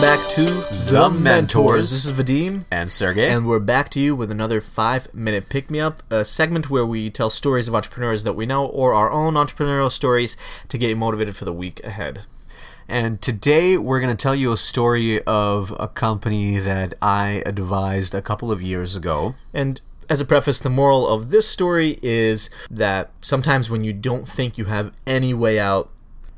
[0.00, 0.44] Welcome back to
[0.90, 1.90] The Mentors.
[1.90, 2.64] This is Vadim.
[2.70, 3.28] And Sergey.
[3.28, 6.86] And we're back to you with another five minute pick me up, a segment where
[6.86, 10.88] we tell stories of entrepreneurs that we know or our own entrepreneurial stories to get
[10.88, 12.22] you motivated for the week ahead.
[12.88, 18.14] And today we're going to tell you a story of a company that I advised
[18.14, 19.34] a couple of years ago.
[19.52, 24.26] And as a preface, the moral of this story is that sometimes when you don't
[24.26, 25.90] think you have any way out,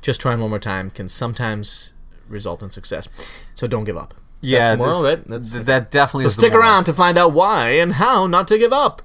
[0.00, 1.92] just trying one more time can sometimes
[2.30, 3.08] result in success.
[3.54, 4.14] So don't give up.
[4.42, 5.28] Yeah, That's moral, this- right?
[5.28, 8.56] That's- th- that definitely So stick around to find out why and how not to
[8.58, 9.02] give up.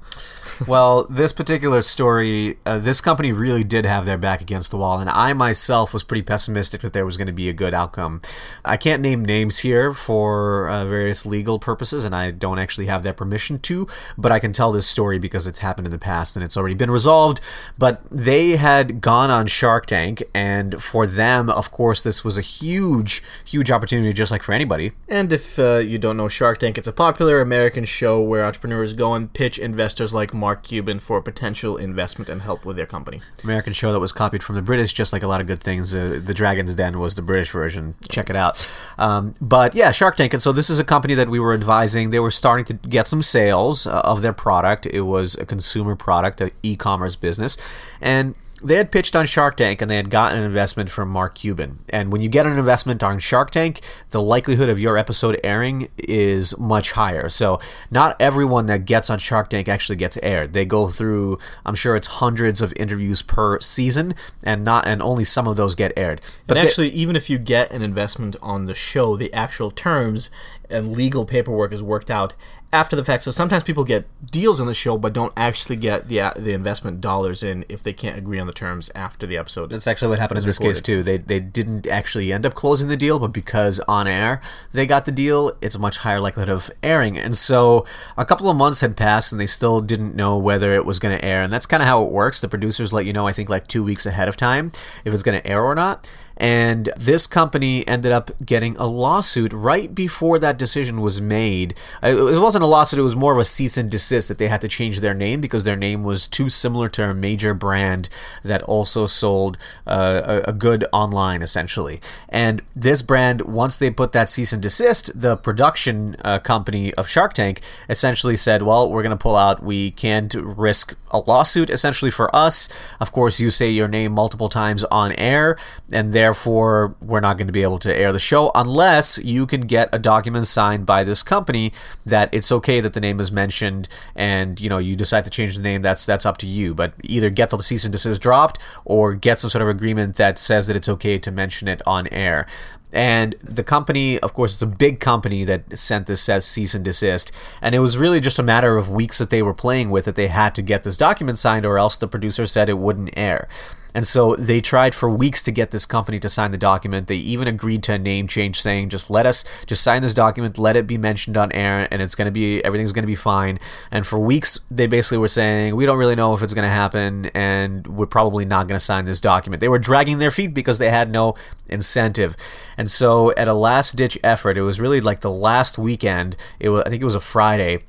[0.67, 4.99] well, this particular story, uh, this company really did have their back against the wall,
[4.99, 8.21] and I myself was pretty pessimistic that there was going to be a good outcome.
[8.63, 13.03] I can't name names here for uh, various legal purposes, and I don't actually have
[13.03, 13.87] their permission to,
[14.17, 16.75] but I can tell this story because it's happened in the past and it's already
[16.75, 17.41] been resolved.
[17.77, 22.41] But they had gone on Shark Tank, and for them, of course, this was a
[22.41, 24.91] huge, huge opportunity, just like for anybody.
[25.09, 28.93] And if uh, you don't know Shark Tank, it's a popular American show where entrepreneurs
[28.93, 33.21] go and pitch investors like Mark Cuban for potential investment and help with their company.
[33.41, 35.95] American show that was copied from the British, just like a lot of good things.
[35.95, 37.95] Uh, the Dragon's Den was the British version.
[38.09, 38.69] Check it out.
[38.97, 40.33] Um, but yeah, Shark Tank.
[40.33, 42.09] And so this is a company that we were advising.
[42.09, 44.85] They were starting to get some sales uh, of their product.
[44.87, 47.57] It was a consumer product, an e-commerce business,
[48.01, 51.35] and they had pitched on Shark Tank and they had gotten an investment from Mark
[51.35, 51.79] Cuban.
[51.89, 55.89] And when you get an investment on Shark Tank, the likelihood of your episode airing
[55.97, 57.27] is much higher.
[57.29, 57.59] So
[57.91, 60.53] not everyone that gets on Shark Tank actually gets aired.
[60.53, 65.25] They go through, I'm sure it's hundreds of interviews per season, and not and only
[65.25, 66.21] some of those get aired.
[66.47, 70.29] But they- actually, even if you get an investment on the show, the actual terms
[70.69, 72.35] and legal paperwork is worked out
[72.75, 73.23] after the fact.
[73.23, 76.51] So sometimes people get deals on the show, but don't actually get the uh, the
[76.51, 79.69] investment dollars in if they can't agree on the terms after the episode.
[79.69, 80.75] That's actually what happened in this recorded.
[80.75, 81.03] case too.
[81.03, 84.41] They they didn't actually end up closing the deal, but because on air
[84.73, 87.17] they got the deal, it's a much higher likelihood of airing.
[87.17, 87.85] And so
[88.17, 91.17] a couple of months had passed, and they still didn't know whether it was going
[91.17, 91.41] to air.
[91.41, 92.41] And that's kind of how it works.
[92.41, 94.71] The producers let you know, I think, like two weeks ahead of time
[95.05, 96.09] if it's going to air or not.
[96.37, 101.75] And this company ended up getting a lawsuit right before that decision was made.
[102.03, 104.47] Uh, It wasn't a lawsuit, it was more of a cease and desist that they
[104.47, 108.09] had to change their name because their name was too similar to a major brand
[108.43, 109.57] that also sold
[109.87, 111.99] uh, a, good online, essentially.
[112.29, 117.07] And this brand, once they put that cease and desist, the production uh, company of
[117.07, 119.63] Shark Tank essentially said, well, we're going to pull out.
[119.63, 122.69] We can't risk a lawsuit, essentially, for us.
[122.99, 125.57] Of course, you say your name multiple times on air,
[125.91, 129.61] and therefore we're not going to be able to air the show unless you can
[129.61, 131.71] get a document signed by this company
[132.03, 135.55] that it's okay that the name is mentioned and you know you decide to change
[135.55, 138.59] the name that's that's up to you but either get the cease and desist dropped
[138.85, 142.07] or get some sort of agreement that says that it's okay to mention it on
[142.07, 142.47] air
[142.93, 146.85] and the company, of course, it's a big company that sent this as cease and
[146.85, 147.29] desist.
[147.61, 150.15] And it was really just a matter of weeks that they were playing with that
[150.15, 153.49] they had to get this document signed, or else the producer said it wouldn't air.
[153.95, 157.07] And so they tried for weeks to get this company to sign the document.
[157.07, 160.57] They even agreed to a name change, saying, "Just let us just sign this document,
[160.57, 163.15] let it be mentioned on air, and it's going to be everything's going to be
[163.15, 163.57] fine."
[163.89, 166.69] And for weeks, they basically were saying, "We don't really know if it's going to
[166.69, 170.53] happen, and we're probably not going to sign this document." They were dragging their feet
[170.53, 171.33] because they had no
[171.69, 172.35] incentive.
[172.77, 176.35] And so, at a last-ditch effort, it was really like the last weekend.
[176.59, 177.79] It was, I think, it was a Friday.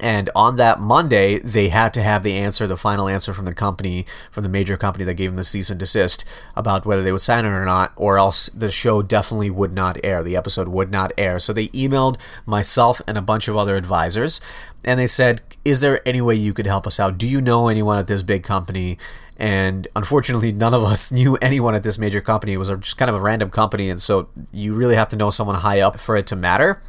[0.00, 3.54] And on that Monday, they had to have the answer, the final answer from the
[3.54, 6.24] company, from the major company that gave them the cease and desist
[6.56, 9.98] about whether they would sign it or not, or else the show definitely would not
[10.02, 10.22] air.
[10.22, 11.38] The episode would not air.
[11.38, 14.40] So they emailed myself and a bunch of other advisors,
[14.84, 17.18] and they said, Is there any way you could help us out?
[17.18, 18.98] Do you know anyone at this big company?
[19.42, 22.52] And unfortunately, none of us knew anyone at this major company.
[22.52, 25.30] It was just kind of a random company, and so you really have to know
[25.30, 26.80] someone high up for it to matter.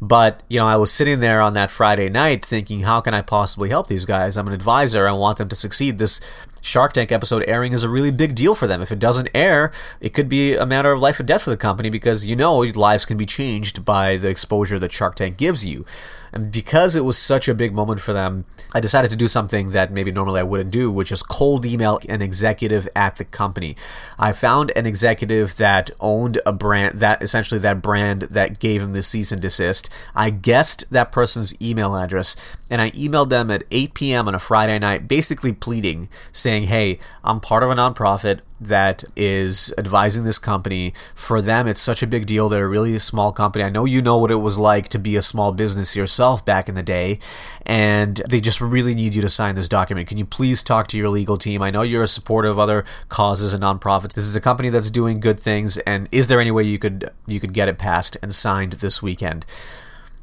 [0.00, 3.22] But, you know, I was sitting there on that Friday night thinking, how can I
[3.22, 4.36] possibly help these guys?
[4.36, 5.08] I'm an advisor.
[5.08, 5.98] I want them to succeed.
[5.98, 6.20] This
[6.60, 8.82] Shark Tank episode airing is a really big deal for them.
[8.82, 11.56] If it doesn't air, it could be a matter of life or death for the
[11.56, 15.64] company because, you know, lives can be changed by the exposure that Shark Tank gives
[15.64, 15.86] you.
[16.32, 18.44] And because it was such a big moment for them,
[18.74, 21.95] I decided to do something that maybe normally I wouldn't do, which is cold email
[22.04, 23.76] an executive at the company.
[24.18, 28.92] I found an executive that owned a brand, that essentially that brand that gave him
[28.92, 29.88] the cease and desist.
[30.14, 32.36] I guessed that person's email address
[32.70, 34.28] and I emailed them at 8 p.m.
[34.28, 39.72] on a Friday night, basically pleading, saying, Hey, I'm part of a nonprofit that is
[39.76, 40.94] advising this company.
[41.14, 42.48] For them, it's such a big deal.
[42.48, 43.64] They're a really a small company.
[43.64, 46.68] I know you know what it was like to be a small business yourself back
[46.68, 47.18] in the day,
[47.64, 50.08] and they just really need you to sign this document.
[50.08, 51.62] Can you please talk to your legal team?
[51.62, 54.14] I know know you're a supporter of other causes and nonprofits.
[54.14, 57.10] This is a company that's doing good things, and is there any way you could
[57.26, 59.46] you could get it passed and signed this weekend?"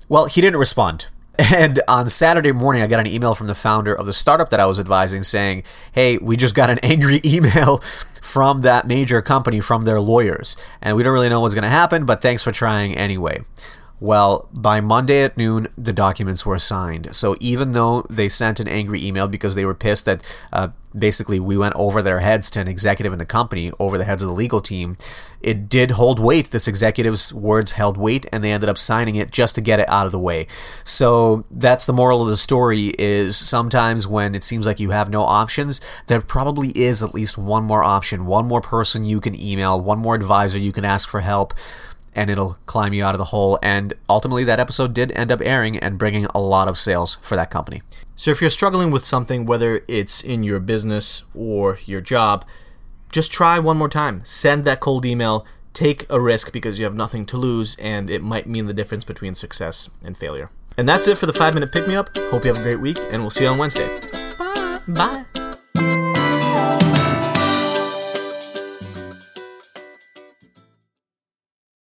[0.10, 1.08] Well, he didn't respond.
[1.54, 4.60] And on Saturday morning, I got an email from the founder of the startup that
[4.60, 7.80] I was advising saying, Hey, we just got an angry email
[8.22, 10.56] from that major company from their lawyers.
[10.80, 13.42] And we don't really know what's going to happen, but thanks for trying anyway.
[14.04, 17.16] Well, by Monday at noon, the documents were signed.
[17.16, 20.22] So even though they sent an angry email because they were pissed that
[20.52, 24.04] uh, basically we went over their heads to an executive in the company, over the
[24.04, 24.98] heads of the legal team,
[25.40, 26.52] it did hold weight.
[26.52, 29.88] This executive's words held weight, and they ended up signing it just to get it
[29.88, 30.48] out of the way.
[30.84, 35.10] So that's the moral of the story: is sometimes when it seems like you have
[35.10, 39.40] no options, there probably is at least one more option, one more person you can
[39.40, 41.54] email, one more advisor you can ask for help
[42.16, 43.60] and it'll climb you out of the hole.
[43.62, 47.36] And ultimately, that episode did end up airing and bringing a lot of sales for
[47.36, 47.82] that company.
[48.16, 52.46] So if you're struggling with something, whether it's in your business or your job,
[53.12, 54.22] just try one more time.
[54.24, 55.46] Send that cold email.
[55.74, 59.04] Take a risk because you have nothing to lose, and it might mean the difference
[59.04, 60.52] between success and failure.
[60.78, 62.16] And that's it for the five minute pick me up.
[62.18, 63.88] Hope you have a great week, and we'll see you on Wednesday.
[64.38, 64.80] Bye.
[64.88, 65.33] Bye.